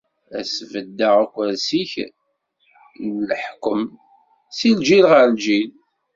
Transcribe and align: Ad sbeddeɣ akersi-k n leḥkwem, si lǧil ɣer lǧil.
Ad 0.37 0.45
sbeddeɣ 0.55 1.15
akersi-k 1.23 1.93
n 3.05 3.09
leḥkwem, 3.29 3.83
si 4.57 4.69
lǧil 4.77 5.05
ɣer 5.11 5.25
lǧil. 5.33 5.69